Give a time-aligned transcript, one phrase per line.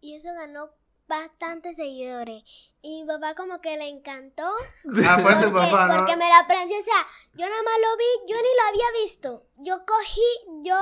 [0.00, 0.70] y eso ganó
[1.08, 2.44] bastantes seguidores.
[2.82, 4.50] Y mi papá como que le encantó.
[5.08, 5.96] Ah, pues tu porque, papá, ¿no?
[5.96, 9.02] porque me la aprendí, o sea, yo nada más lo vi, yo ni lo había
[9.02, 9.46] visto.
[9.56, 10.78] Yo cogí, yo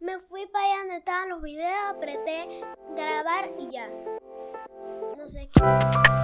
[0.00, 2.64] me fui para allá donde estaban los videos, apreté
[2.96, 3.88] grabar y ya.
[5.16, 6.15] No sé qué.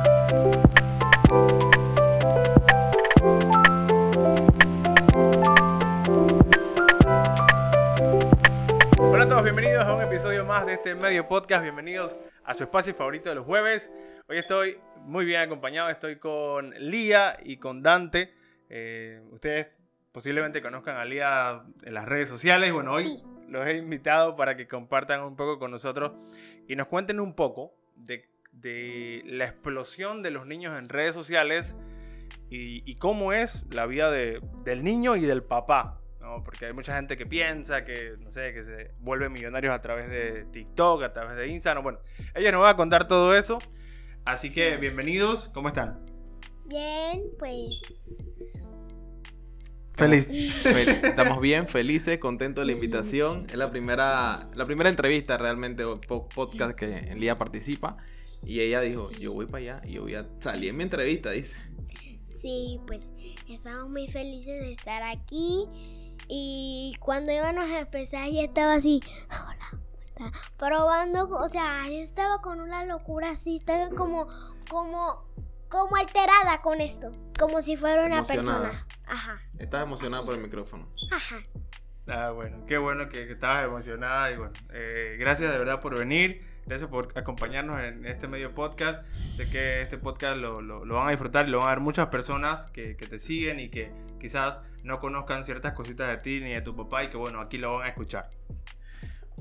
[9.42, 11.62] Bienvenidos a un episodio más de este medio podcast.
[11.62, 12.14] Bienvenidos
[12.44, 13.90] a su espacio favorito de los jueves.
[14.28, 15.88] Hoy estoy muy bien acompañado.
[15.90, 18.32] Estoy con Lía y con Dante.
[18.68, 19.68] Eh, ustedes
[20.12, 22.72] posiblemente conozcan a Lía en las redes sociales.
[22.72, 23.22] Bueno, hoy Sí.
[23.48, 26.12] los he invitado para que compartan un poco con nosotros
[26.68, 31.74] y nos cuenten un poco de, de la explosión de los niños en redes sociales
[32.50, 35.98] y, y cómo es la vida de- del niño y del papá.
[36.22, 36.42] ¿No?
[36.44, 40.08] Porque hay mucha gente que piensa que, no sé, que se vuelven millonarios a través
[40.08, 41.82] de TikTok, a través de Instagram.
[41.82, 41.98] Bueno,
[42.34, 43.58] ella nos va a contar todo eso.
[44.24, 45.98] Así que bienvenidos, ¿cómo están?
[46.66, 48.24] Bien, pues.
[49.94, 50.28] Feliz.
[50.64, 53.46] Fel- Estamos bien, felices, contentos de la invitación.
[53.50, 57.96] Es la primera, la primera entrevista realmente, podcast que en Lía participa.
[58.44, 61.30] Y ella dijo, yo voy para allá y yo voy a salir en mi entrevista,
[61.30, 61.54] dice.
[62.28, 63.08] Sí, pues
[63.48, 65.66] estamos muy felices de estar aquí.
[66.34, 69.68] Y cuando íbamos a empezar, ya estaba así, hola,
[70.16, 70.38] ¿cómo está?
[70.56, 74.28] Probando, o sea, yo estaba con una locura así, estaba como,
[74.70, 75.26] como,
[75.68, 78.60] como alterada con esto, como si fuera una Emocionada.
[78.70, 78.86] persona.
[79.06, 80.88] Ajá, Estás emocionada por el micrófono.
[81.10, 81.36] ajá.
[82.08, 85.96] Ah, bueno, qué bueno que, que estabas emocionada y bueno, eh, gracias de verdad por
[85.98, 89.04] venir, gracias por acompañarnos en este medio podcast.
[89.36, 91.80] Sé que este podcast lo, lo- lo van a disfrutar y lo van a ver
[91.80, 96.44] muchas personas que, que te siguen y que quizás no conozcan ciertas cositas de ti
[96.44, 98.28] ni de tu papá y que bueno, aquí lo van a escuchar.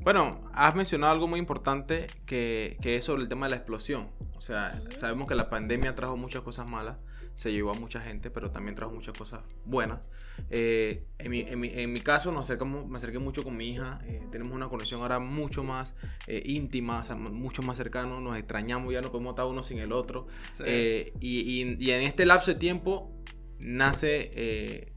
[0.04, 4.10] Bueno, has mencionado algo muy importante que, que es sobre el tema de la explosión.
[4.36, 4.98] O sea, Sí.
[4.98, 6.98] sabemos que la pandemia trajo muchas cosas malas,
[7.36, 10.10] se llevó a mucha gente, pero también trajo muchas cosas buenas.
[10.50, 13.70] Eh, en, mi, en mi- en mi caso, nos acercamos, me acerqué mucho con mi
[13.70, 14.00] hija.
[14.06, 15.94] eh, tenemos una conexión ahora mucho más
[16.26, 18.20] eh, íntima, o sea, mucho más cercano.
[18.22, 20.28] Nos extrañamos, ya no podemos estar uno sin el otro.
[20.66, 23.12] Eh, y, y- y en este lapso de tiempo
[23.60, 24.91] nace, eh,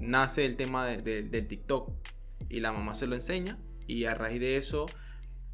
[0.00, 1.90] nace el tema de- de- del TikTok
[2.48, 4.86] y la mamá se lo enseña y a raíz de eso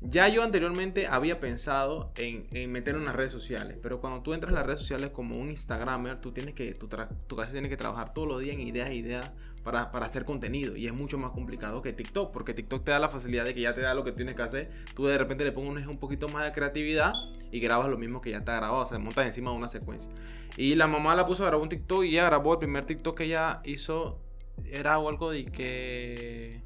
[0.05, 4.35] ya yo anteriormente había pensado en, en meterlo en las redes sociales, pero cuando tú
[4.35, 7.53] entras en las redes sociales como un Instagramer, tú tienes que, tu, tra- tu cabeza
[7.53, 9.31] tiene que trabajar todos los días en ideas, ideas
[9.63, 12.99] para, para hacer contenido y es mucho más complicado que TikTok, porque TikTok te da
[12.99, 15.45] la facilidad de que ya te da lo que tienes que hacer, tú de repente
[15.45, 17.13] le pones un poquito más de creatividad
[17.53, 20.11] y grabas lo mismo que ya está grabado, o sea, montas encima de una secuencia.
[20.57, 23.17] Y la mamá la puso a grabar un TikTok y ella grabó el primer TikTok
[23.19, 24.21] que ella hizo,
[24.65, 26.63] era algo de que...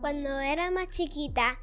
[0.00, 1.58] Cuando era más chiquita,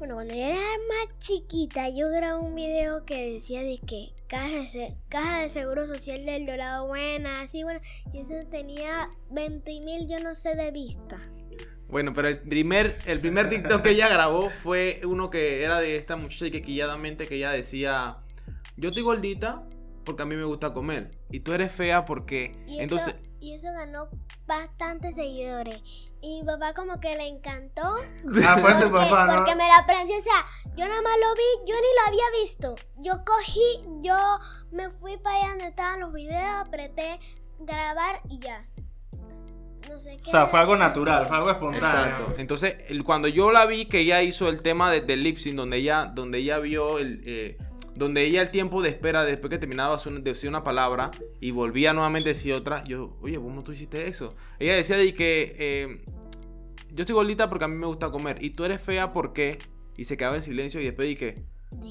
[0.00, 4.62] bueno, cuando yo era más chiquita, yo grabé un video que decía de que caja
[4.72, 10.08] de, caja de seguro social del Dorado buena, así bueno, y eso tenía 20 mil,
[10.08, 11.18] yo no sé de vista.
[11.88, 15.96] Bueno, pero el primer, el primer TikTok que ella grabó fue uno que era de
[15.96, 18.16] esta muchacha que quilladamente que ella decía,
[18.78, 19.66] yo estoy gordita
[20.10, 22.52] porque a mí me gusta comer y tú eres fea porque...
[22.66, 24.08] Y eso, Entonces, y eso ganó
[24.46, 25.80] bastantes seguidores.
[26.20, 27.82] Y mi papá como que le encantó.
[28.46, 29.34] Ah, pues tu porque, papá, ¿no?
[29.36, 30.44] porque me la aprendí, o sea,
[30.76, 32.74] yo nada más lo vi, yo ni lo había visto.
[32.98, 34.16] Yo cogí, yo
[34.72, 37.18] me fui para allá donde estaban los videos, apreté
[37.60, 38.66] grabar y ya.
[39.88, 40.28] No sé qué.
[40.28, 42.12] O sea, fue algo natural, fue algo espontáneo.
[42.12, 42.34] Exacto.
[42.38, 45.56] Entonces, el- cuando yo la vi que ella hizo el tema de, del lip sync,
[45.56, 47.58] donde ella, donde ella vio el, eh,
[48.00, 51.92] donde ella el tiempo de espera después que terminaba de decir una palabra y volvía
[51.92, 54.30] nuevamente a decir otra, yo, oye, ¿cómo tú hiciste eso?
[54.58, 56.02] Ella decía de que eh,
[56.94, 59.58] yo estoy gordita porque a mí me gusta comer y tú eres fea porque
[59.98, 61.34] y se quedaba en silencio y después dije,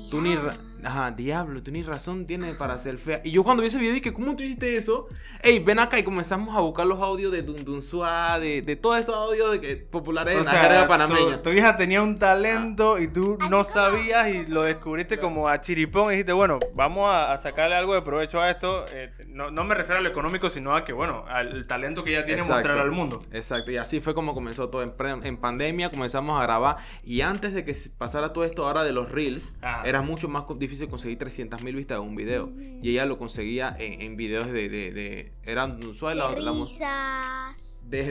[0.10, 0.36] tú ni,
[0.84, 3.22] ajá, diablo, tú ni razón tienes para ser fea.
[3.24, 5.08] Y yo cuando vi ese video dije, ¿cómo tú hiciste eso?
[5.42, 8.76] Ey, ven acá y comenzamos a buscar los audios de Dun Dun Suá, de, de
[8.76, 11.42] todos esos audios de que, populares O en la sea, carrera tu, panameña.
[11.42, 16.08] tu hija tenía un talento y tú no sabías y lo descubriste como a chiripón
[16.08, 18.86] y dijiste, bueno, vamos a, a sacarle algo de provecho a esto.
[18.92, 22.12] Eh, no, no me refiero a lo económico, sino a que, bueno, al talento que
[22.12, 22.56] ella tiene Exacto.
[22.58, 23.20] mostrarlo al mundo.
[23.32, 24.84] Exacto, y así fue como comenzó todo.
[24.84, 29.12] En, pandemia comenzamos a grabar y antes de que pasara todo esto ahora de los
[29.12, 29.82] reels, Ajá.
[29.88, 32.50] era mucho más co- difícil conseguir 300 mil vistas de un video.
[32.82, 34.70] Y ella lo conseguía en, en videos de...
[34.70, 38.04] de, de eran Dun Suá, la- risas, de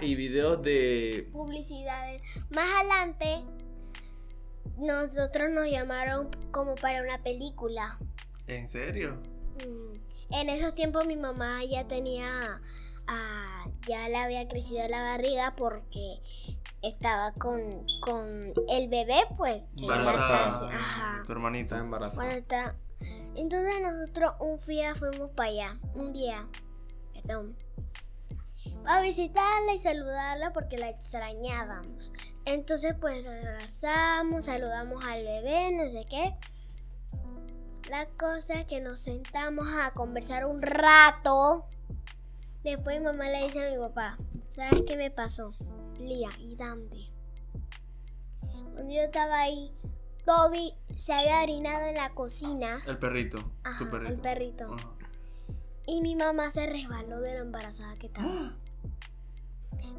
[0.00, 1.28] y videos de...
[1.32, 2.22] publicidades.
[2.50, 3.42] Más adelante,
[4.78, 7.98] nosotros nos llamaron como para una película.
[8.46, 9.16] ¿En serio?
[9.56, 12.60] Mm, En esos tiempos mi mamá ya tenía,
[13.06, 16.18] ah, ya le había crecido la barriga porque
[16.82, 17.70] estaba con,
[18.00, 19.62] con el bebé, pues.
[19.76, 20.68] Que Embarazada.
[20.74, 21.22] Ajá.
[21.24, 21.76] Tu hermanita.
[21.76, 22.14] Está embarazada.
[22.14, 22.74] Cuando está.
[23.36, 25.76] Entonces nosotros un día fuimos para allá.
[25.94, 26.46] Un día.
[27.12, 27.56] Perdón.
[28.84, 32.12] A visitarla y saludarla porque la extrañábamos.
[32.44, 36.36] Entonces pues la abrazamos, saludamos al bebé, no sé qué.
[37.90, 41.66] La cosa es que nos sentamos a conversar un rato.
[42.62, 44.16] Después mi mamá le dice a mi papá,
[44.48, 45.52] ¿sabes qué me pasó?
[46.00, 47.10] Lía y Dante.
[48.40, 49.72] Cuando yo estaba ahí,
[50.24, 52.80] Toby se había orinado en la cocina.
[52.86, 53.38] El perrito.
[53.64, 54.12] Ajá, tu perrito.
[54.12, 54.74] el perrito.
[54.74, 54.92] Ajá.
[55.86, 58.56] Y mi mamá se resbaló de la embarazada que estaba.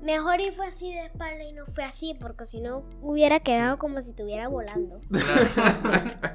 [0.01, 3.77] Mejor y fue así de espalda y no fue así, porque si no hubiera quedado
[3.77, 4.99] como si estuviera volando.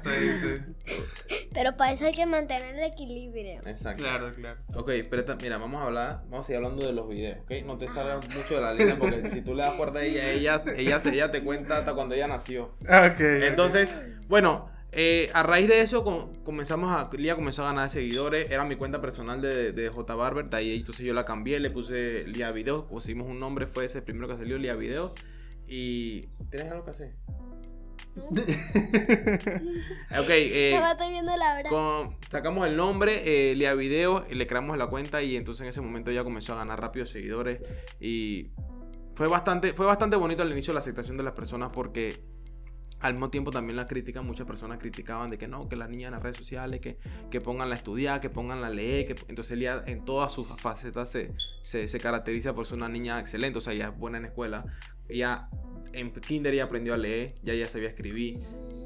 [0.03, 0.09] Sí,
[0.41, 1.37] sí.
[1.53, 3.61] Pero para eso hay que mantener el equilibrio.
[3.65, 4.01] Exacto.
[4.03, 4.59] Claro, claro.
[4.75, 7.51] Ok, pero mira, vamos a hablar, vamos a seguir hablando de los videos, ¿ok?
[7.65, 10.29] No te salgas mucho de la línea porque si tú le das cuerda a ella,
[10.31, 12.75] ella, ella, se- ella te cuenta hasta cuando ella nació.
[12.83, 13.19] Ok.
[13.19, 13.95] Entonces,
[14.27, 18.63] bueno, eh, a raíz de eso com- comenzamos a, Lía comenzó a ganar seguidores, era
[18.65, 22.25] mi cuenta personal de, de J Barber, de ahí entonces yo la cambié, le puse
[22.27, 25.13] Lía Videos, pusimos un nombre, fue ese primero que salió, Lía Videos,
[25.67, 26.21] y...
[26.51, 27.13] ¿Tienes algo que hacer?
[30.19, 34.77] Ok, eh, estoy viendo la con- sacamos el nombre, eh, Lea Video, y le creamos
[34.77, 37.59] la cuenta y entonces en ese momento ya comenzó a ganar rápido seguidores
[37.99, 38.51] y
[39.15, 42.21] fue bastante, fue bastante bonito al inicio la aceptación de las personas porque
[43.03, 46.07] al mismo tiempo también la crítica, muchas personas criticaban de que no, que las niñas
[46.07, 46.97] en las redes sociales, que,
[47.29, 51.11] que pongan a estudiar, que pongan a leer, que entonces Lía en todas sus facetas
[51.11, 54.25] se, se, se caracteriza por ser una niña excelente, o sea, ella es buena en
[54.25, 54.65] escuela,
[55.09, 55.49] ella
[55.91, 58.37] en kinder ya aprendió a leer, ya ya sabía escribir,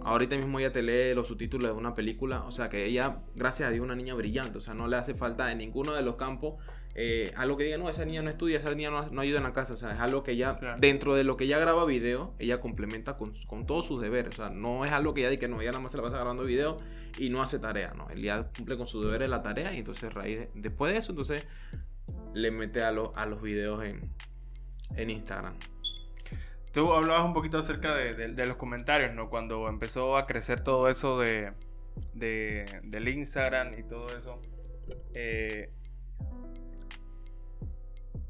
[0.07, 3.67] Ahorita mismo ella te lee los subtítulos de una película, o sea que ella, gracias
[3.67, 6.15] a Dios, una niña brillante, o sea, no le hace falta en ninguno de los
[6.15, 6.55] campos
[6.99, 9.43] eh, algo que diga, no, esa niña no estudia, esa niña no, no ayuda en
[9.43, 10.77] la casa, o sea, es algo que ella, Claro.
[10.79, 14.35] dentro de lo que ella graba video, ella complementa con, con todos sus deberes, o
[14.37, 16.15] sea, no es algo que ella diga que no, ella nada más se la pasa
[16.17, 16.75] grabando video
[17.19, 20.11] y no hace tarea, no, él ya cumple con sus deberes la tarea y entonces
[20.11, 21.43] raíz de- después de eso, entonces
[22.33, 24.11] le mete a, los a los videos en,
[24.95, 25.55] en Instagram.
[26.73, 29.29] Tú hablabas un poquito acerca de, de- de los comentarios, ¿no?
[29.29, 31.53] Cuando empezó a crecer todo eso de,
[32.13, 34.39] de- del Instagram y todo eso.
[35.15, 35.71] eh,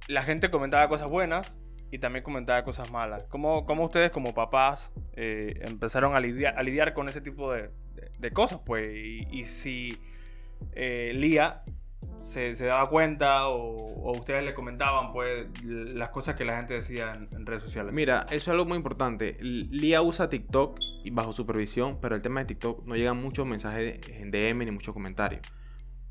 [0.07, 1.55] la gente comentaba cosas buenas
[1.91, 3.25] y también comentaba cosas malas.
[3.25, 7.69] ¿Cómo, ustedes como papás eh, empezaron a lidiar, a lidiar con ese tipo de,
[8.31, 8.59] cosas?
[8.65, 9.97] Pues, y, si
[10.73, 11.63] eh, Lía
[12.21, 17.29] se, daba cuenta o, ustedes le comentaban pues las cosas que la gente decía en,
[17.33, 17.93] en redes sociales.
[17.93, 19.37] Mira, eso es algo muy importante.
[19.41, 20.79] Lía usa TikTok
[21.11, 24.93] bajo supervisión, pero el tema de TikTok no llegan muchos mensajes en DM ni muchos
[24.93, 25.41] comentarios.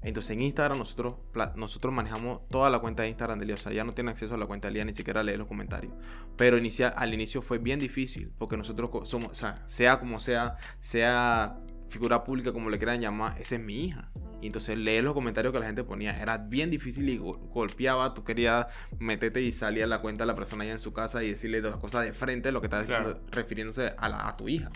[0.07, 1.17] Entonces en Instagram nosotros,
[1.57, 3.55] nosotros manejamos toda la cuenta de Instagram de Lía.
[3.57, 5.49] O sea, ya no tiene acceso a la cuenta de Lía ni siquiera lee los
[5.49, 5.93] comentarios.
[6.37, 10.57] Pero inicia, al inicio fue bien difícil porque nosotros somos, o sea, sea como sea,
[10.81, 11.57] sea
[11.89, 14.11] figura pública como le quieran llamar, esa es mi hija.
[14.43, 18.13] Y entonces leer los comentarios que la gente ponía era bien difícil y go- golpeaba.
[18.15, 18.67] Tú querías
[18.99, 21.61] meterte y salir a la cuenta de la persona allá en su casa y decirle
[21.63, 23.27] las cosas de frente, lo que estaba diciendo, Claro.
[23.31, 24.71] refiriéndose a, la- a tu hija.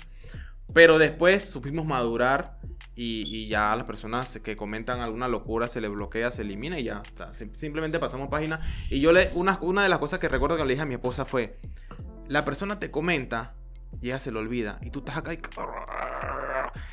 [0.73, 2.57] Pero después supimos madurar
[3.01, 6.79] y, y ya a las personas que comentan alguna locura se les bloquea, se elimina
[6.79, 7.01] y ya.
[7.01, 8.61] O sea, sim- simplemente pasamos página.
[8.91, 10.95] Y yo le, una, una de las cosas que recuerdo que le dije a mi
[10.95, 11.59] esposa fue,
[12.29, 13.55] la persona te comenta
[14.03, 14.79] y ella se lo olvida.
[14.83, 15.41] Y tú estás acá y...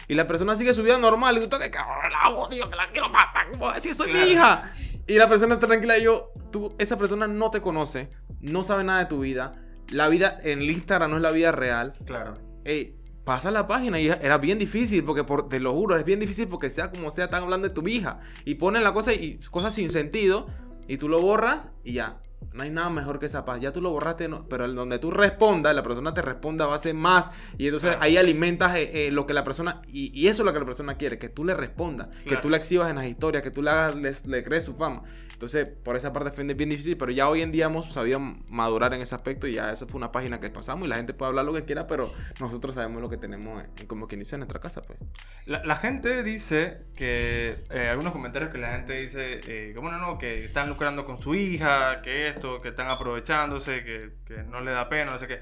[0.08, 2.90] Y la persona sigue su vida normal y tú estás que la odio, que la
[2.90, 4.72] quiero matar, ¿cómo decir soy mi hija?
[5.06, 8.86] Y la persona está tranquila y yo, tú, esa persona no te conoce, no sabe
[8.86, 9.52] nada de tu vida.
[9.90, 11.94] La vida en el Instagram no es la vida real.
[12.06, 12.34] Claro.
[12.64, 12.97] Ey,
[13.28, 16.48] pasa la página y era bien difícil, porque por, te lo juro, es bien difícil
[16.48, 18.22] porque sea como sea, están hablando de tu hija.
[18.46, 20.48] Y ponen la cosa y cosas sin sentido
[20.88, 22.20] y tú lo borras y ya.
[22.54, 23.60] No hay nada mejor que esa paz.
[23.60, 26.76] Ya tú lo borraste, no- pero el donde tú respondas, la persona te responda va
[26.76, 27.30] a ser más.
[27.58, 28.04] Y entonces Claro.
[28.06, 29.82] ahí alimentas eh, eh, lo que la persona.
[29.88, 32.50] Y, y eso es lo que la persona quiere, que tú le respondas, que tú
[32.50, 35.04] le exhibas en las historias, que tú le hagas, le, le crees su fama.
[35.38, 38.96] Entonces, por esa parte fue bien difícil, pero ya hoy en día hemos sabido madurar
[38.96, 41.30] en ese aspecto y ya eso fue una página que pasamos y la gente puede
[41.30, 44.40] hablar lo que quiera, pero nosotros sabemos lo que tenemos en, como quien dice en
[44.40, 44.98] nuestra casa, pues.
[45.46, 50.00] La, la gente dice que, eh, algunos comentarios que la gente dice, eh, que bueno,
[50.00, 54.62] no, que están lucrando con su hija, que esto, que están aprovechándose, que, que no
[54.62, 55.40] le da pena, no sé qué.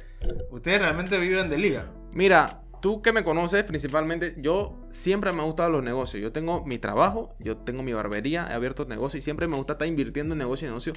[0.52, 1.90] Ustedes realmente viven de liga.
[2.16, 6.22] Mira, tú que me conoces principalmente, yo siempre me han gustado los negocios.
[6.22, 9.74] Yo tengo mi trabajo, yo tengo mi barbería, he abierto negocios y siempre me gusta
[9.74, 10.94] estar invirtiendo en negocio y negocio.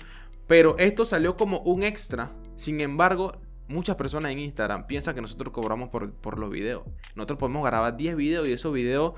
[0.46, 2.30] Pero esto salió como un extra.
[2.56, 6.82] Sin embargo, muchas personas en Instagram piensan que nosotros cobramos por, los videos.
[7.14, 9.14] Nosotros podemos grabar 10 videos y esos videos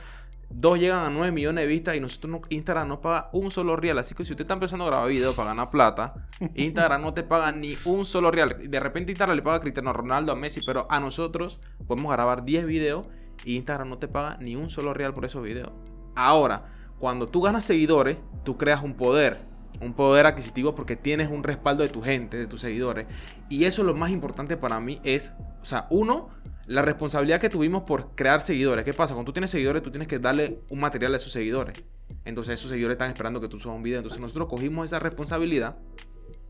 [0.49, 3.75] dos llegan a 9 millones de vistas y nosotros no- Instagram no paga un solo
[3.75, 3.99] real.
[3.99, 7.25] Así que si usted está empezando a grabar videos para ganar plata, Instagram no te
[7.25, 8.71] paga ni un solo real.
[8.71, 11.59] De repente Instagram le paga a Cristiano Ronaldo, a Messi, pero a nosotros
[11.91, 13.11] podemos grabar 10 videos
[13.45, 15.73] y Instagram no te paga ni un solo real por esos videos.
[16.15, 16.67] Ahora,
[17.01, 19.39] cuando tú ganas seguidores, tú creas un poder.
[19.81, 23.09] Un poder adquisitivo porque tienes un respaldo de tu gente, de tus seguidores.
[23.49, 25.33] Y eso es lo más importante para mí es,
[25.63, 26.29] o sea, uno,
[26.67, 28.85] la responsabilidad que tuvimos por crear seguidores.
[28.85, 29.15] ¿Qué pasa?
[29.15, 31.83] Cuando tú tienes seguidores, tú tienes que darle un material a esos seguidores.
[32.25, 33.99] Entonces esos seguidores están esperando que tú subas un video.
[33.99, 35.75] Entonces nosotros cogimos esa responsabilidad,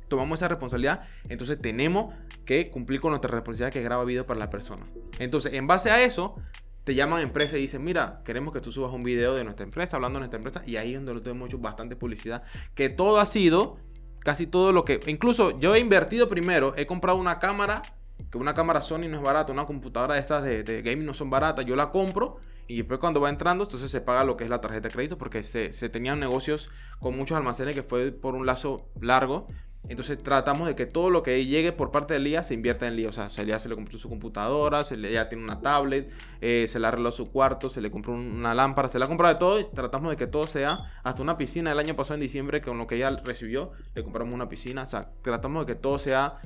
[0.08, 2.12] tomamos esa responsabilidad, entonces tenemos
[2.44, 4.86] que cumplir con nuestra responsabilidad que es grabar video para la persona.
[5.18, 6.36] Entonces, en base a eso,
[6.84, 9.96] te llaman empresa y dicen, mira, queremos que tú subas un video de nuestra empresa,
[9.96, 12.42] hablando de nuestra empresa, y ahí es donde nosotros hemos hecho bastante publicidad,
[12.74, 13.76] que todo ha sido,
[14.20, 17.82] casi todo lo que, incluso yo he invertido primero, he comprado una cámara,
[18.30, 21.14] que una cámara Sony no es barata, una computadora de estas de, de gaming no
[21.14, 24.44] son baratas, yo la compro, y después cuando va entrando, entonces se paga lo que
[24.44, 28.34] es la tarjeta de crédito, porque se tenían negocios con muchos almacenes que fue por
[28.34, 29.46] un lazo largo,
[29.90, 32.96] entonces tratamos de que todo lo que llegue por parte de Lía se invierta en
[32.96, 33.08] Lía.
[33.08, 36.10] O sea, a Lía se le compró su computadora, se le, ella tiene una tablet,
[36.40, 39.08] eh, se le arregló su cuarto, se le compró un- una lámpara, se le ha
[39.08, 41.72] comprado de todo y tratamos de que todo sea, hasta una piscina.
[41.72, 44.84] El año pasado en diciembre, con lo que ella recibió, le compramos una piscina.
[44.84, 46.38] O sea, tratamos de que todo sea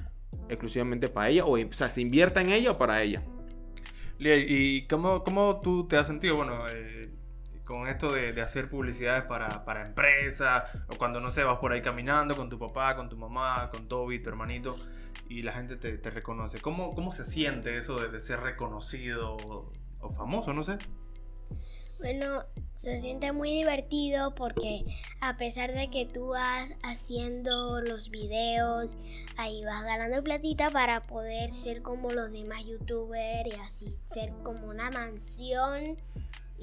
[0.48, 3.22] exclusivamente para ella, o, o sea, se invierta en ella o para ella.
[4.18, 7.02] Lía, ¿y cómo, cómo tú te has sentido, bueno, eh,
[7.64, 11.72] con esto de, de hacer publicidades para, para empresas, o cuando, no sé, vas por
[11.72, 14.76] ahí caminando con tu papá, con tu mamá, con Toby, tu hermanito,
[15.28, 16.60] y la gente te, te reconoce?
[16.60, 20.78] ¿Cómo, ¿Cómo se siente eso de, de ser reconocido o, o famoso, no sé?
[21.98, 22.44] Bueno,
[22.74, 24.84] se siente muy divertido porque
[25.20, 28.90] a pesar de que tú vas haciendo los videos,
[29.38, 34.66] ahí vas ganando platita para poder ser como los demás youtubers y así, ser como
[34.66, 35.96] una mansión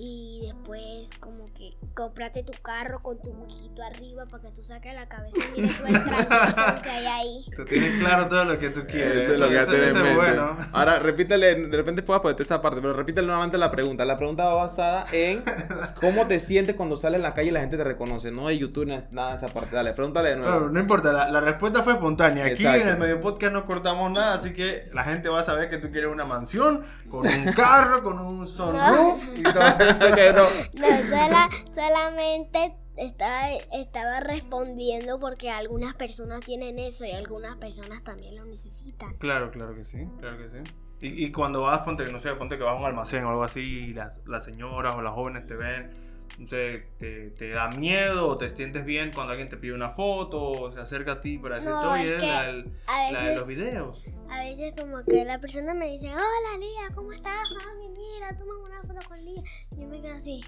[0.04, 4.96] y después como que comprate tu carro con tu huequito arriba para que tú saques
[4.96, 5.94] la cabeza y mires todo el
[6.82, 7.46] que hay ahí.
[7.56, 9.26] Te tienes claro todo lo que tú quieres.
[9.26, 10.58] Eso es lo que hace es bueno.
[10.72, 14.04] Ahora, repítele, de repente puedas ponerte esta parte, pero repítele nuevamente la pregunta.
[14.04, 15.44] La pregunta va basada en
[16.02, 18.32] cómo te sientes cuando sales en la calle y la gente te reconoce.
[18.32, 19.76] No de YouTube, ni nada de esa parte.
[19.76, 20.62] Dale, pregúntale de nuevo.
[20.62, 22.46] No, no importa, la, la respuesta fue espontánea.
[22.46, 22.82] Aquí Exacto.
[22.82, 25.78] en el medio podcast no cortamos nada, así que la gente va a saber que
[25.78, 30.06] tú quieres una mansión, con un carro, con un sunroof y todo eso.
[30.08, 30.44] Ok, no.
[30.82, 38.36] No, sola- solamente estaba, estaba respondiendo porque algunas personas tienen eso y algunas personas también
[38.36, 39.16] lo necesitan.
[39.18, 41.08] Claro, claro que sí, claro que sí.
[41.08, 43.44] Y, y cuando vas, ponte, no sé, ponte que vas a un almacén o algo
[43.44, 45.90] así y las, las señoras o las jóvenes te ven,
[46.38, 49.92] no sé, te, te da miedo o te sientes bien cuando alguien te pide una
[49.92, 52.72] foto o se acerca a ti para decirte, No, oye, es que la, del-
[53.12, 54.04] la de los videos.
[54.30, 57.48] a veces como que la persona me dice, hola Lía, ¿cómo estás?
[57.52, 59.44] Mami, mira, toma una foto con Lía.
[59.72, 60.42] Y yo me quedo así,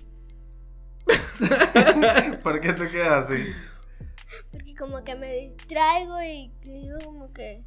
[2.44, 3.44] ¿Por qué te quedas así?
[4.52, 7.64] porque como que me distraigo y digo como que...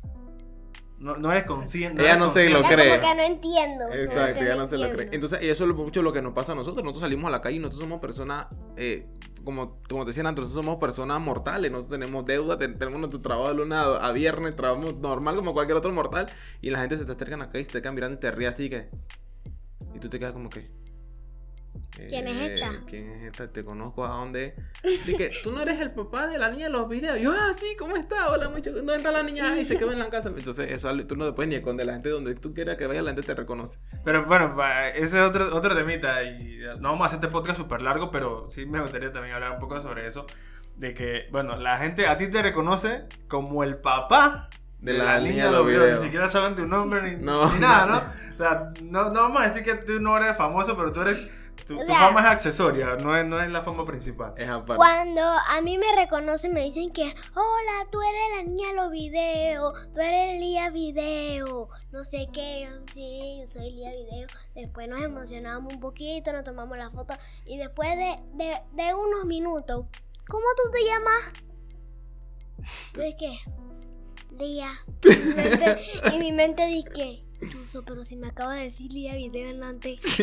[0.99, 2.03] No, no eres consciente.
[2.03, 2.99] Ella no se lo cree.
[2.99, 3.85] como que no entiendo.
[3.93, 5.09] Exacto, ya no se lo cree.
[5.13, 6.83] Entonces, eso es mucho lo que nos pasa a nosotros.
[6.83, 9.07] Nosotros salimos a la calle y nosotros somos personas, eh,
[9.45, 11.71] como, como te decían antes, nosotros somos personas mortales.
[11.71, 15.77] Nosotros tenemos deuda, ten- tenemos nuestro trabajo de luna a viernes, trabajamos normal como cualquier
[15.77, 16.31] otro mortal.
[16.63, 18.21] Y la gente se te acerca en la calle y se te queda mirando y
[18.21, 18.89] te ríe así que.
[19.95, 20.71] Y tú te quedas como que.
[22.09, 22.71] ¿Quién es eh, esta?
[22.87, 23.51] ¿Quién es esta?
[23.51, 24.55] Te conozco a dónde.
[25.05, 27.19] Dije, tú no eres el papá de la niña de los videos.
[27.21, 28.31] Yo, ah, sí, ¿cómo está?
[28.31, 28.73] Hola, mucho.
[28.73, 29.53] ¿Dónde está la niña?
[29.53, 30.31] Ay, se quedó en la casa.
[30.35, 31.87] Entonces, eso tú no te puedes ni esconder.
[31.87, 33.79] La gente donde tú quieras que vaya, la gente te reconoce.
[34.05, 34.55] Pero bueno,
[34.95, 38.51] ese es otro, otro temita y no vamos a hacer este podcast súper largo, pero
[38.51, 40.27] sí me gustaría también hablar un poco sobre eso.
[40.77, 45.47] De que, bueno, la gente a ti te reconoce como el papá De la niña
[45.47, 46.01] de los videos.
[46.01, 47.53] Ni siquiera saben tu nombre ni, No.
[47.53, 48.27] ni nada, ¿no?
[48.37, 51.27] O sea, no, no vamos a decir que tú no eres famoso, pero tú eres...
[51.67, 54.35] Tu, tu O sea- fama es accesoria, no es, no es la fama principal.
[54.37, 54.77] Es aparte.
[54.77, 57.03] Cuando a mí me reconocen, me dicen que,
[57.35, 62.69] hola, tú eres la niña de los videos, tú eres Lía Video, no sé qué,
[62.71, 64.29] yo, sí, yo soy Lía Video.
[64.55, 67.15] Después nos emocionamos un poquito, nos tomamos la foto
[67.47, 69.87] y después de, de, de unos minutos,
[70.29, 71.33] ¿cómo tú te llamas?
[72.95, 73.39] ¿De qué?
[74.39, 74.71] Lía.
[75.03, 75.77] Y mi mente,
[76.13, 77.25] y mi mente dice,
[77.87, 80.01] Pero si me acabo de decir Lía Video antes.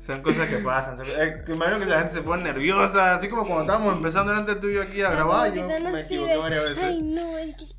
[0.00, 0.98] Son cosas que pasan.
[1.06, 4.82] eh, imagino que la gente se pone nerviosa, así como cuando estábamos empezando delante tuyo
[4.82, 6.82] aquí a grabar, yo no me equivoqué varias veces.
[6.84, 7.70] Ay, no, es que, es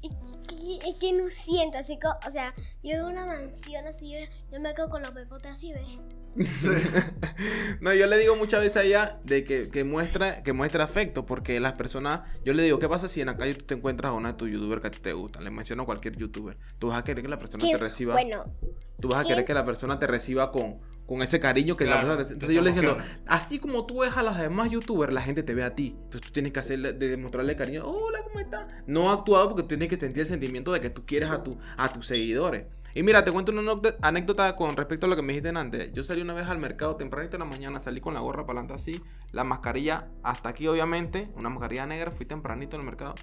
[0.47, 4.17] que- es que no siento, así o sea, yo en una mansión así, yo,
[4.51, 5.83] yo me quedo con los pepotes así, ¿ves?
[6.35, 6.69] Sí.
[7.81, 11.25] No, yo le digo muchas veces a ella de que, que muestra que muestra afecto,
[11.25, 14.11] porque las personas, yo le digo, ¿qué pasa si en la calle tú te encuentras
[14.11, 15.43] a una de tus youtubers que a ti te gustan?
[15.43, 16.57] Le menciono a cualquier youtuber.
[16.79, 18.45] Tú vas a querer que la persona te reciba, Bueno,
[18.99, 22.01] tú vas a querer que la persona te reciba con, con ese cariño que la
[22.01, 22.21] persona...
[22.21, 25.53] Entonces yo le diciendo, así como tú ves a los demás youtubers, la gente te
[25.53, 25.95] ve a ti.
[25.95, 27.85] Entonces tú tienes que hacerle, de demostrarle cariño.
[27.85, 28.73] Hola, ¿cómo estás?
[28.87, 31.57] No actuado porque tú tienes que sentir el sentimiento de que tú quieres a, tu,
[31.77, 32.65] a tus seguidores.
[32.95, 33.61] Y mira, te cuento una
[34.01, 35.91] anécdota- con respecto a lo que me dijiste antes.
[35.91, 38.59] Yo salí una vez al mercado tempranito en la mañana, salí con la gorra para
[38.61, 39.01] adelante así,
[39.33, 43.15] la mascarilla hasta aquí obviamente, una mascarilla negra, fui tempranito al mercado.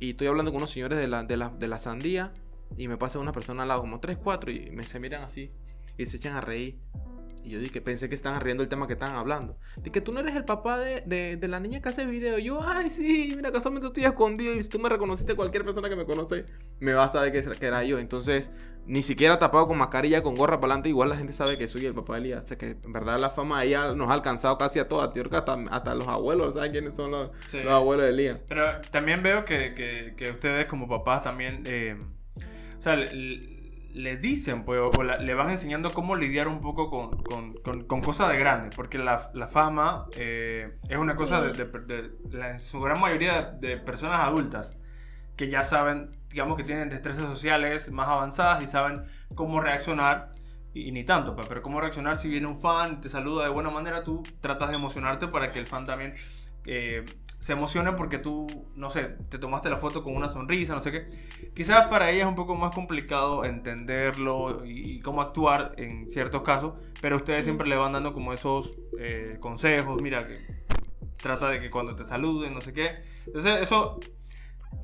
[0.00, 2.32] Y estoy hablando con unos señores de la, de la, de la sandía
[2.78, 5.52] y me pasa una persona al lado, como 3, 4, y me se miran así
[5.98, 6.78] y se echan a reír.
[7.44, 9.56] Y yo dije, pensé que estaban riendo el tema que estaban hablando.
[9.84, 12.38] De que tú no eres el papá de, de, de la niña que hace video.
[12.38, 14.54] Yo, ay, sí, mira, casualmente estoy escondido.
[14.54, 16.44] Y si tú me reconociste, cualquier persona que me conoce
[16.80, 18.00] me va a saber que, que era yo.
[18.00, 18.50] Entonces,
[18.86, 21.86] ni siquiera tapado con mascarilla, con gorra para adelante, igual la gente sabe que soy
[21.86, 22.44] el papá de Elías.
[22.44, 25.10] O sea que en verdad la fama ella nos ha alcanzado casi a todas.
[25.12, 27.60] Que hasta, hasta los abuelos saben quiénes son los, Sí.
[27.62, 28.40] los abuelos de Elías.
[28.48, 31.96] Pero también veo que, que- que ustedes como papás también, eh,
[32.78, 33.40] o sea, le,
[33.92, 37.84] le dicen, pues, o la- le van enseñando cómo lidiar un poco con, con- con-
[37.84, 41.56] con cosas de grandes, porque la, la fama eh, es una cosa Sí.
[41.56, 44.78] de, de- de- la- en su gran mayoría de personas adultas
[45.36, 50.34] que ya saben, digamos que tienen destrezas sociales más avanzadas y saben cómo reaccionar.
[50.74, 53.50] Y, y ni tanto, pues, pero cómo reaccionar si viene un fan, te saluda de
[53.50, 56.14] buena manera, tú tratas de emocionarte para que el fan también
[56.66, 57.04] eh,
[57.40, 60.92] se emocione porque tú, no sé, te tomaste la foto con una sonrisa, no sé
[60.92, 61.08] qué.
[61.54, 66.42] Quizás para ella es un poco más complicado entenderlo y, y cómo actuar en ciertos
[66.42, 67.44] casos, pero ustedes Sí.
[67.44, 70.38] siempre le van dando como esos eh, consejos, mira, que
[71.22, 72.94] trata de que cuando te saluden, no sé qué.
[73.26, 74.00] Entonces eso,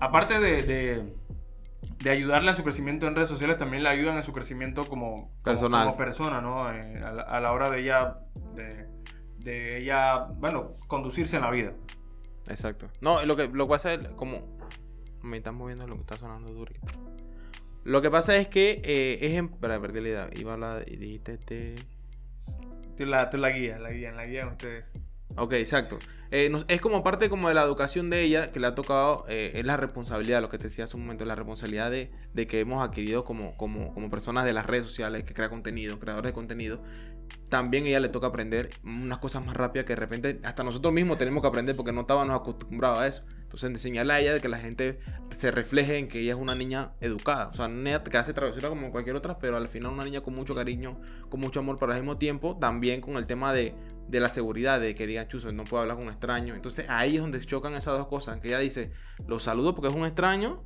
[0.01, 0.63] aparte de...
[0.63, 1.23] de
[1.99, 5.31] de ayudarle en su crecimiento en redes sociales, también le ayudan en su crecimiento como,
[5.45, 5.87] Personal.
[5.87, 6.73] como persona, ¿no?
[6.73, 8.19] Eh, a, la, a la hora de ella,
[8.57, 8.89] de,
[9.39, 11.73] de ella, bueno, conducirse en la vida.
[12.49, 12.89] Exacto.
[13.01, 14.35] No, lo que lo que pasa es como.
[15.23, 16.73] Me están moviendo lo que está sonando duro.
[17.85, 19.49] Lo que pasa es que eh, es en.
[19.49, 20.31] Perdí la idea.
[20.35, 21.87] Iba a hablar y dijiste este.
[22.97, 24.87] Tú la, tú la guías, la guían, la guían ustedes.
[25.37, 26.01] Ok, exacto.
[26.35, 29.27] Eh, nos- es como parte como de la educación de ella que le ha tocado,
[29.29, 32.47] eh, es la responsabilidad, lo que te decía hace un momento, la responsabilidad de, de
[32.47, 36.31] que hemos adquirido como, como, como personas de las redes sociales, que crea contenido, creadores
[36.31, 36.83] de contenido.
[37.51, 41.19] También ella le toca aprender unas cosas más rápidas que de repente hasta nosotros mismos
[41.19, 43.25] tenemos que aprender porque no estábamos acostumbrados a eso.
[43.43, 45.01] Entonces enseñarle a ella de que la gente
[45.37, 47.49] se refleje en que ella es una niña educada.
[47.49, 47.69] O sea,
[48.11, 51.41] que hace travesura como cualquier otra, pero al final una niña con mucho cariño, con
[51.41, 53.75] mucho amor, pero al mismo tiempo también con el tema de,
[54.09, 56.55] de la seguridad, de que digan, chuzo, no puedo hablar con un extraño.
[56.55, 58.93] Entonces ahí es donde chocan esas dos cosas, que ella dice,
[59.29, 60.63] lo saludo porque es un extraño,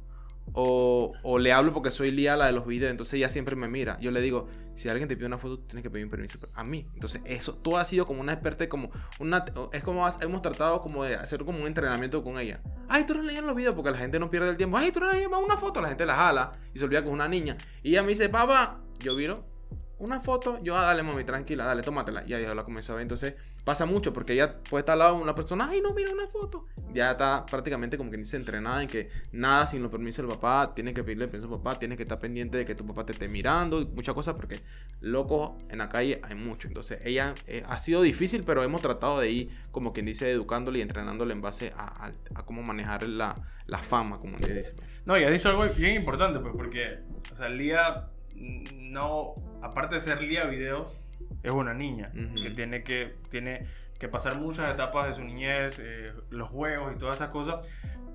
[0.53, 3.69] o, o le hablo porque soy Lía, la de los videos, entonces ella siempre me
[3.69, 3.99] mira.
[4.01, 6.65] Yo le digo, si alguien te pide una foto, tienes que pedir un permiso a
[6.65, 6.87] mí.
[6.95, 11.05] Entonces eso, tú has sido como una experta, como una, es como hemos tratado como
[11.05, 12.61] de hacer como un entrenamiento con ella.
[12.89, 14.77] Ay, tú no leías los videos porque la gente no pierde el tiempo.
[14.77, 17.15] Ay, tú no leías una foto, la gente la jala y se olvida que es
[17.15, 17.57] una niña.
[17.83, 19.56] Y ella me dice, papá, yo viro
[19.99, 22.23] una foto, yo, ah, dale, mami, tranquila, dale, tómatela.
[22.27, 23.03] Y ya la comenzó a ver.
[23.03, 26.13] Entonces pasa mucho porque ella puede estar al lado de una persona, ay, no, mira
[26.13, 26.67] una foto.
[26.93, 30.73] Ya está prácticamente como que dice entrenada en que nada sin los permisos del papá,
[30.75, 33.13] tiene que pedirle permiso al papá, tiene que estar pendiente de que tu papá te
[33.13, 34.61] esté mirando, y muchas cosas porque
[35.01, 36.69] locos en la calle hay mucho.
[36.69, 40.79] Entonces ella eh, ha sido difícil, pero hemos tratado de ir, como quien dice, educándole
[40.79, 42.13] y entrenándole en base a,
[42.45, 43.35] cómo manejar la,
[43.83, 44.75] fama, como le dice.
[45.07, 47.01] No, y has dicho algo bien importante, pues, porque,
[47.33, 50.99] o sea, Lía mm, no, aparte de ser Lía Videos,
[51.43, 53.67] es una niña que tiene que, tiene
[53.99, 57.69] que pasar muchas etapas de su niñez, eh, los juegos y todas esas cosas.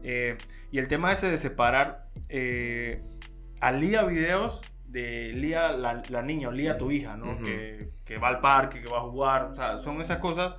[0.03, 0.37] Eh,
[0.71, 3.01] y el tema ese de separar eh,
[3.59, 7.37] a Lía Videos de Lía, la, la niña, o Lía tu hija, ¿no?
[7.39, 10.55] Que, que va al parque, que va a jugar, o sea, son esas cosas.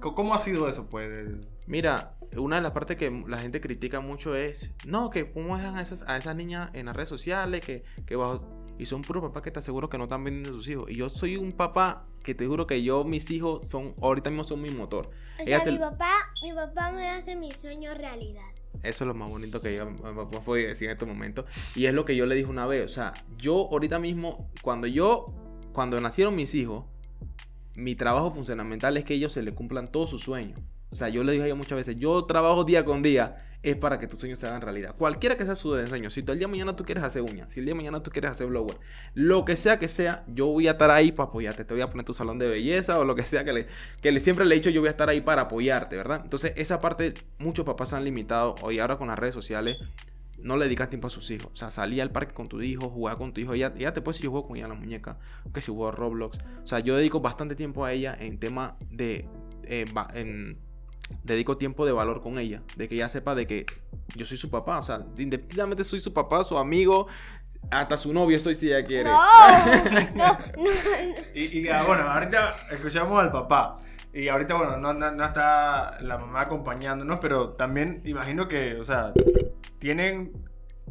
[0.00, 1.28] Co- ¿Cómo ha sido eso, pues?
[1.66, 5.76] Mira, una de las partes que la gente critica mucho es, no, que cómo dejan
[5.76, 8.57] a esas, a esas niñas en las redes sociales, que, que bajo...
[8.78, 10.84] Y son puros papás que te aseguro que no están vendiendo a sus hijos.
[10.88, 14.44] Y yo soy un papá que te juro que yo, mis hijos, son ahorita mismo
[14.44, 15.06] son mi motor.
[15.38, 16.12] O Ella sea, te- mi papá,
[16.42, 18.44] mi papá me hace mis sueños realidad.
[18.82, 19.96] Eso es lo más bonito que yo me
[20.40, 21.44] puedo decir en estos momentos.
[21.74, 22.84] Y es lo que yo le dije una vez.
[22.84, 25.24] O sea, yo ahorita mismo, cuando yo,
[25.72, 26.84] cuando nacieron mis hijos,
[27.76, 30.60] mi trabajo fundamental es que ellos se les cumplan todos sus sueños.
[30.92, 33.76] O sea, yo le dije a ellos muchas veces, yo trabajo día con día, es
[33.76, 34.94] para que tus sueños se hagan realidad.
[34.96, 37.60] Cualquiera que sea su sueño, si el día de mañana tú quieres hacer uñas, si
[37.60, 38.78] el día de mañana tú quieres hacer blower,
[39.14, 41.64] lo que sea que sea, yo voy a estar ahí para apoyarte.
[41.64, 43.66] Te voy a poner tu salón de belleza o lo que sea que le,
[44.00, 46.20] que siempre le he dicho, yo voy a estar ahí para apoyarte, ¿verdad?
[46.22, 49.76] Entonces, esa parte, muchos papás se han limitado, hoy ahora con las redes sociales,
[50.40, 51.50] no le dedicas tiempo a sus hijos.
[51.52, 53.54] O sea, salir al parque con tu hijo, jugar con tu hijo.
[53.54, 55.18] Ella, ella te puede decir, yo con ella en la muñeca,
[55.52, 56.38] que si juego a Roblox.
[56.62, 59.28] O sea, yo dedico bastante tiempo a ella en tema de.
[59.64, 60.58] eh, en-
[61.24, 62.62] dedico tiempo de valor con ella.
[62.76, 63.66] De que ella sepa de que
[64.16, 64.78] yo soy su papá.
[64.78, 67.06] O sea, independientemente soy su papá, su amigo.
[67.70, 69.10] Hasta su novio soy si ella quiere.
[69.10, 70.38] No, no, no.
[71.34, 73.78] Y, y, ah, bueno, ahorita escuchamos al papá.
[74.14, 78.84] Y ahorita, bueno, no, no- no está la mamá acompañándonos, pero también imagino que, o
[78.84, 79.12] sea,
[79.78, 80.32] tienen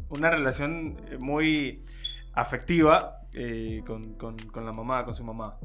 [0.08, 1.84] una relación eh, muy
[2.34, 5.56] afectiva eh, con, con- con la mamá, con su mamá.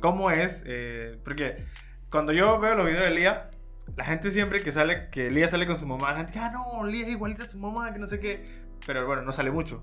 [0.00, 0.64] ¿Cómo es?
[0.66, 1.64] Eh, porque
[2.12, 3.50] cuando yo veo los videos de Lía,
[3.96, 6.84] la gente siempre que sale, que Lía sale con su mamá, la gente, ah, no,
[6.86, 8.44] Lía es igualita a su mamá, que no sé qué.
[8.86, 9.82] Pero bueno, no sale mucho.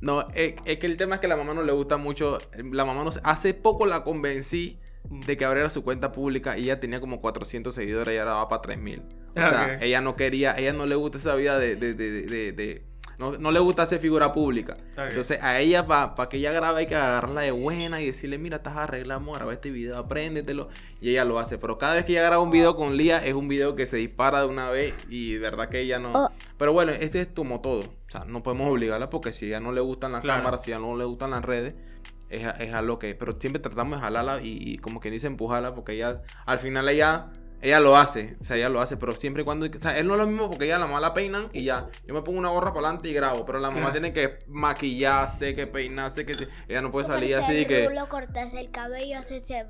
[0.00, 2.38] No, es, es que el tema es que la mamá no le gusta mucho.
[2.72, 4.78] La mamá no Hace poco la convencí
[5.08, 8.48] de que abriera su cuenta pública y ella tenía como 400 seguidores y ahora va
[8.48, 8.98] para 3000.
[9.00, 9.04] O
[9.36, 11.76] Ah, sea, ella no quería, ella no le gusta esa vida de.
[11.76, 12.84] de, de, de- de-
[13.18, 14.74] no, no le gusta ser figura pública.
[14.96, 18.56] Entonces, a ella, para que ella grabe, hay que agarrarla de buena y decirle: Mira,
[18.58, 20.68] estás arreglando, graba este video, apréndetelo.
[21.00, 21.58] Y ella lo hace.
[21.58, 23.96] Pero cada vez que ella graba un video con Lía, es un video que se
[23.96, 26.10] dispara de una vez y de verdad que ella no.
[26.14, 26.30] Oh.
[26.58, 27.82] Pero bueno, este es como todo.
[27.82, 30.40] O sea, no podemos obligarla porque si a ella no le gustan las Claro.
[30.42, 31.76] cámaras, si a ella no le gustan las redes,
[32.28, 33.14] es, a- es a lo que.
[33.14, 36.88] Pero siempre tratamos de jalarla y, y como que dice empujarla porque ella, al final
[36.88, 37.26] ella.
[37.62, 39.66] Ella lo hace, o sea, ella lo hace, pero siempre y cuando.
[39.66, 41.88] O sea, es no es lo mismo porque ella la mamá la peinan y ya.
[42.06, 45.54] Yo me pongo una gorra para adelante y grabo, pero la mamá tiene que maquillarse,
[45.54, 47.88] que peinarse, que se- ella no puede salir así el que.
[47.88, 49.64] rulo, cortarse el cabello, hacerse.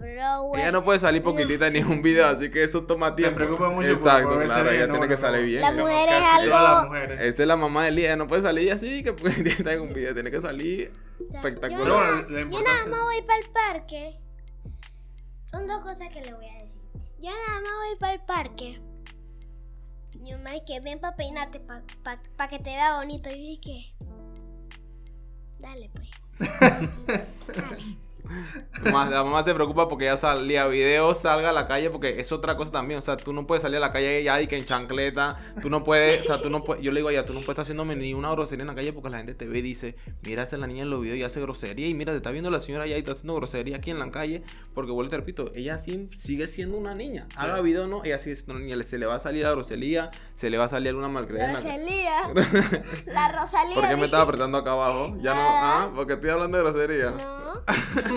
[0.56, 3.36] Ella no puede salir poquitita ni en un video, así que eso toma Se tiempo.
[3.36, 5.46] preocupa mucho Exacto, por claro, ella no, tiene no, que salir no.
[5.46, 5.60] bien.
[5.62, 6.94] La mujer es algo-.
[6.96, 9.10] Esa es la mamá de Lía, no puede salir así que
[9.48, 10.90] está en un video, tiene que salir
[11.32, 12.26] espectacular.
[12.28, 14.16] Yo, yo nada más voy para el parque.
[15.44, 16.65] Son dos cosas que le voy a decir.
[17.18, 18.80] Yo nada más voy para el parque.
[20.22, 23.30] Yo me que ven para peinarte, para pa, pa que te vea bonito.
[23.30, 23.94] Y dije,
[25.58, 26.10] dale pues.
[27.56, 28.05] dale.
[28.84, 32.32] Mamá- la mamá se preocupa porque ya salía videos, salga a la calle, porque es
[32.32, 32.98] otra cosa también.
[32.98, 35.40] O sea, tú no puedes salir a la calle ya y que en chancleta.
[35.62, 36.82] Tú no puedes, o sea, tú no puedes.
[36.82, 38.92] Yo le digo ya, tú no puedes estar haciéndome ni una grosería en la calle
[38.92, 41.18] porque la gente te ve y dice, mira, esa es la niña en los videos
[41.18, 41.86] y hace grosería.
[41.86, 44.10] Y mira, te está viendo la señora ya y está haciendo grosería aquí en la
[44.10, 44.42] calle.
[44.74, 47.26] Porque vuelvo y te repito, ella sí sigue siendo una niña.
[47.36, 48.82] Haga video o no, ella sigue siendo una niña.
[48.84, 51.54] Se le va a salir la grosería, se le va a salir alguna malcriada en
[51.54, 51.66] La la.
[51.66, 52.82] Rosalía.
[53.06, 53.74] la Rosalía.
[53.74, 55.16] ¿Por qué me estaba apretando acá abajo?
[55.20, 57.10] Ya no, ah, porque estoy hablando de grosería.
[57.10, 57.46] No.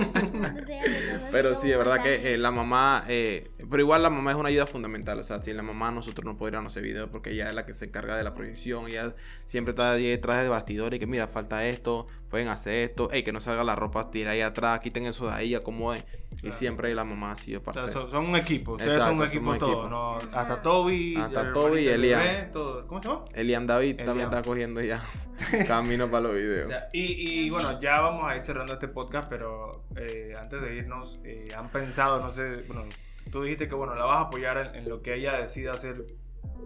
[1.32, 4.50] Pero sí, es verdad que eh, la mamá, eh, pero igual la mamá es una
[4.50, 7.56] ayuda fundamental, o sea, sin la mamá nosotros no podríamos hacer video porque ella es
[7.56, 11.08] la que se encarga de la proyección, ella siempre está detrás de bastidores y que
[11.08, 14.80] mira, falta esto, pueden hacer esto, hey, que no salga la ropa, tira ahí atrás,
[14.82, 16.56] quiten eso de ahí, acomoden, y Claro.
[16.56, 17.82] siempre la mamá sido O parte.
[17.82, 18.74] sea, son, son un equipo.
[18.74, 19.52] Ustedes Exacto, son un equipo.
[19.92, 20.42] Ajá.
[20.42, 21.16] Hasta Toby.
[21.18, 22.52] Hasta Toby y Elian.
[22.52, 22.88] todo.
[22.88, 23.26] ¿Cómo se llama?
[23.34, 25.04] Elian David también está cogiendo ya
[25.68, 26.70] camino para los O videos.
[26.70, 30.76] sea, y, y bueno, ya vamos a ir cerrando este podcast, pero eh, antes de
[30.76, 32.84] irnos, eh, han pensado, no sé, bueno,
[33.32, 36.06] tú dijiste que bueno, la vas a apoyar en, en lo que ella decida hacer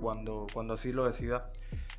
[0.02, 1.50] cuando, cuando así lo decida.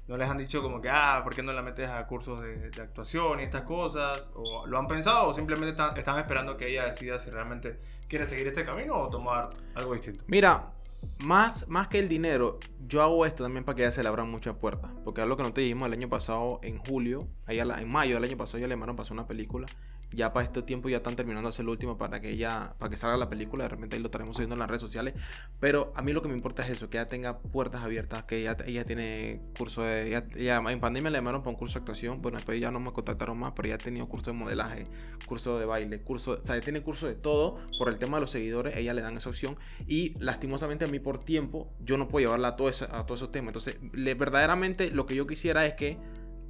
[0.06, 2.70] ¿No les han dicho como que, ah, ¿por qué no la metes a cursos de,
[2.80, 4.22] actuación y estas cosas?
[4.34, 8.26] ¿O lo han pensado o simplemente están, están esperando que ella decida si realmente quiere
[8.26, 10.22] seguir este camino o tomar algo distinto?
[10.26, 10.72] Mira,
[11.18, 14.30] más, más que el dinero, yo hago esto también para que ella se le abran
[14.30, 14.90] muchas puertas.
[15.04, 18.36] Porque lo que no te dijimos el año pasado, en julio, en mayo del año
[18.36, 19.66] pasado, ya le para hacer una película.
[20.14, 22.90] Ya para este tiempo ya están terminando de hacer lo último para que ella, para
[22.90, 23.64] que salga la película.
[23.64, 25.14] De repente ahí lo estaremos subiendo en las redes sociales.
[25.60, 28.40] Pero a mí lo que me importa es eso, que ella tenga puertas abiertas, que
[28.40, 30.22] ella, ella tiene curso de.
[30.36, 32.22] Ella, en pandemia le llamaron para un curso de actuación.
[32.22, 34.84] Bueno, después ya no me contactaron más, pero ella ha tenido curso de modelaje,
[35.26, 36.38] curso de baile, curso.
[36.42, 37.58] O sea, ella tiene curso de todo.
[37.78, 39.56] Por el tema de los seguidores, ella le dan esa opción.
[39.86, 43.20] Y lastimosamente a mí por tiempo, yo no puedo llevarla a, todo eso- a todos
[43.20, 43.48] esos temas.
[43.48, 45.98] Entonces, le- verdaderamente lo que yo quisiera es que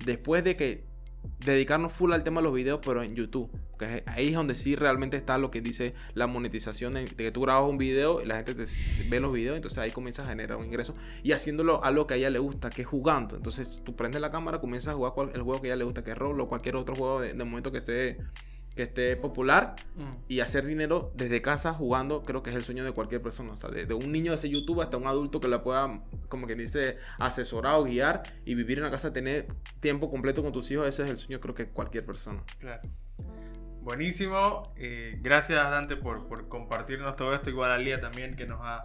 [0.05, 0.94] después de que
[1.41, 3.51] dedicarnos full al tema de los videos, pero en YouTube.
[3.81, 7.41] Es- ahí es donde sí realmente está lo que dice la monetización de, que tú
[7.43, 8.67] grabas un video y la gente te
[9.09, 12.15] ve los videos, entonces ahí comienzas a generar un ingreso y haciéndolo a lo que
[12.15, 13.37] a ella le gusta, que es jugando.
[13.37, 16.03] Entonces tú prendes la cámara, comienzas a jugar el juego que a ella le gusta,
[16.05, 18.19] que es Roblox o cualquier otro juego de, de momento que esté,
[18.75, 19.77] que esté popular
[20.29, 23.53] y hacer dinero desde casa jugando, creo que es el sueño de cualquier persona.
[23.53, 26.01] O sea, de, de un niño de ese YouTube hasta un adulto que la pueda,
[26.29, 29.47] como que dice, asesorar o guiar y vivir en la casa, tener
[29.81, 32.43] tiempo completo con tus hijos, ese es el sueño, creo que cualquier persona.
[32.59, 32.83] Claro.
[33.83, 34.73] Buenísimo.
[34.77, 37.51] eh, gracias, Dante, por, por compartirnos todo esto.
[37.51, 38.81] Igual a Lía también, que nos ha,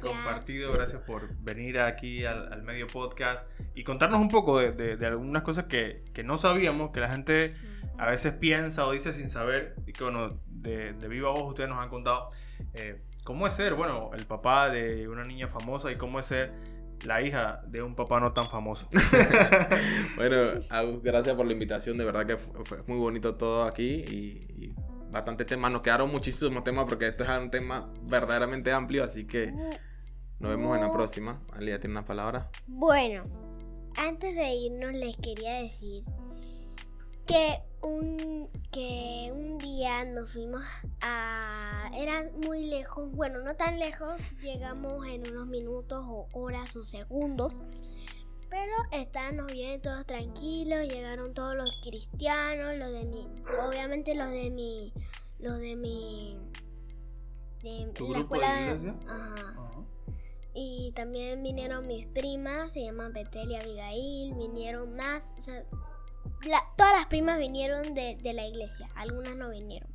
[0.00, 0.72] compartido.
[0.72, 5.06] Gracias por venir aquí al, al medio podcast y contarnos un poco de, de- de
[5.06, 7.54] algunas cosas que, que no sabíamos, que la gente
[7.98, 9.74] a veces piensa o dice sin saber.
[9.86, 12.30] Y que, bueno, de, de viva voz ustedes nos han contado
[12.74, 16.52] eh, cómo es ser, bueno, el papá de una niña famosa y cómo es ser
[17.02, 18.88] la hija de un papá no tan famoso.
[20.16, 23.84] Bueno, Agus, gracias por la invitación, de verdad que fue, fue muy bonito todo aquí
[23.84, 24.74] y, y
[25.10, 25.72] bastante temas.
[25.72, 29.52] Nos quedaron muchísimos temas porque esto es un tema verdaderamente amplio, así que
[30.38, 31.40] nos vemos en la próxima.
[31.52, 32.46] Alia tiene unas palabras.
[32.66, 33.22] Bueno,
[33.96, 36.04] antes de irnos les quería decir
[37.26, 40.62] que un, que un día nos fuimos
[41.00, 41.90] a...
[41.94, 47.54] Era muy lejos, bueno, no tan lejos, llegamos en unos minutos o horas o segundos.
[48.48, 53.28] Pero estábamos bien todos tranquilos, llegaron todos los cristianos, los de mi,
[53.66, 54.92] obviamente los de mi,
[55.38, 56.38] los de mi,
[57.62, 58.98] de ¿Tu la grupo de escuela, iglesia?
[59.08, 59.34] ajá.
[59.34, 59.86] Ajá.
[60.58, 65.64] Y también vinieron mis primas, se llaman Betel y Abigail, vinieron más, o sea,
[66.76, 69.90] todas las primas vinieron de, de la iglesia, algunas no vinieron.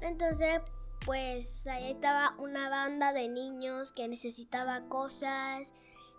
[0.00, 0.60] Entonces,
[1.04, 5.72] pues ahí estaba una banda de niños que necesitaba cosas.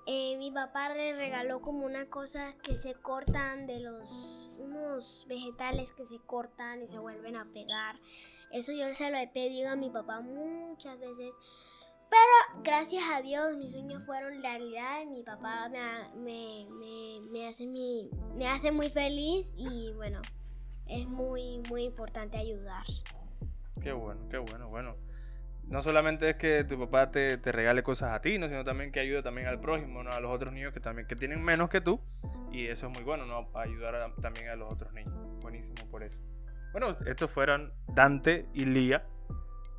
[0.07, 5.91] Eh, mi papá le regaló como una cosa que se cortan de los unos vegetales
[5.93, 7.99] que se cortan y se vuelven a pegar.
[8.51, 11.31] Eso yo se lo he pedido a mi papá muchas veces.
[12.11, 15.05] Pero gracias a Dios mis sueños fueron realidad.
[15.09, 20.21] Mi papá me, me, me, me hace mi, me hace muy feliz y bueno,
[20.87, 22.83] es muy, muy importante ayudar.
[23.81, 24.95] Qué bueno, qué bueno, bueno.
[25.63, 28.49] No solamente es que tu papá te, te regale cosas a ti, ¿no?
[28.49, 30.11] sino también que ayude también al prójimo, ¿no?
[30.11, 32.01] a los otros niños que también que tienen menos que tú.
[32.51, 33.47] Y eso es muy bueno, ¿no?
[33.57, 35.17] Ayudar a- también a los otros niños.
[35.41, 36.19] Buenísimo por eso.
[36.73, 39.05] Bueno, estos fueron Dante y Lía.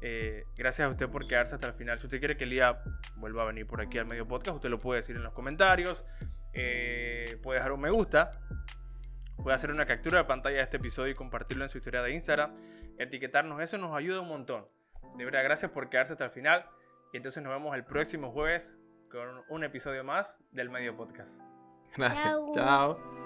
[0.04, 1.96] Eh, gracias a usted por quedarse hasta el final.
[1.98, 2.82] Si usted quiere que Lía
[3.16, 6.04] vuelva a venir por aquí al medio podcast, usted lo puede decir en los comentarios.
[6.54, 8.32] Eh, puede dejar un me gusta.
[9.36, 12.12] Puede hacer una captura de pantalla de este episodio y compartirlo en su historia de
[12.12, 12.52] Instagram.
[12.98, 14.66] Etiquetarnos, eso nos ayuda un montón.
[15.16, 16.66] De verdad, gracias por quedarse hasta el final.
[17.12, 18.78] Y entonces nos vemos el próximo jueves
[19.10, 21.38] con un episodio más del medio podcast.
[21.96, 22.22] Gracias.
[22.24, 22.52] Chao.
[22.54, 23.21] Chao.